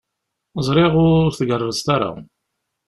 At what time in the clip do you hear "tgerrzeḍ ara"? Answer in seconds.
1.39-2.11